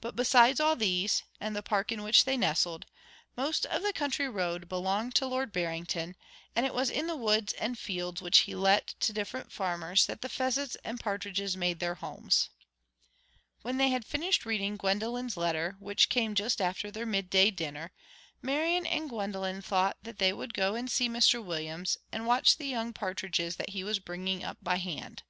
But 0.00 0.16
besides 0.16 0.58
all 0.58 0.74
these, 0.74 1.22
and 1.40 1.54
the 1.54 1.62
Park 1.62 1.92
in 1.92 2.02
which 2.02 2.24
they 2.24 2.36
nestled, 2.36 2.84
most 3.36 3.64
of 3.66 3.82
the 3.84 3.92
country 3.92 4.28
round 4.28 4.68
belonged 4.68 5.14
to 5.14 5.26
Lord 5.28 5.52
Barrington; 5.52 6.16
and 6.56 6.66
it 6.66 6.74
was 6.74 6.90
in 6.90 7.06
the 7.06 7.14
woods 7.14 7.52
and 7.52 7.78
fields 7.78 8.20
which 8.20 8.38
he 8.38 8.56
let 8.56 8.96
to 8.98 9.12
different 9.12 9.52
farmers 9.52 10.06
that 10.06 10.20
the 10.20 10.28
pheasants 10.28 10.76
and 10.82 10.98
partridges 10.98 11.56
made 11.56 11.78
their 11.78 11.94
homes. 11.94 12.48
When 13.60 13.76
they 13.78 13.90
had 13.90 14.04
finished 14.04 14.44
reading 14.44 14.76
Gwendolen's 14.76 15.36
letter, 15.36 15.76
which 15.78 16.08
came 16.08 16.34
just 16.34 16.60
after 16.60 16.90
their 16.90 17.06
middle 17.06 17.28
day 17.28 17.52
dinner, 17.52 17.92
Marian 18.42 18.84
and 18.84 19.08
Gwendolen 19.08 19.62
thought 19.62 19.96
that 20.02 20.18
they 20.18 20.32
would 20.32 20.54
go 20.54 20.74
and 20.74 20.90
see 20.90 21.08
Mr 21.08 21.40
Williams, 21.40 21.98
and 22.10 22.26
watch 22.26 22.56
the 22.56 22.66
young 22.66 22.92
partridges 22.92 23.54
that 23.58 23.70
he 23.70 23.84
was 23.84 24.00
bringing 24.00 24.42
up 24.42 24.58
by 24.60 24.78
hand. 24.78 25.22